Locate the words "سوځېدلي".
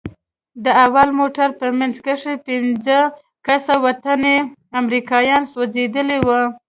5.53-6.17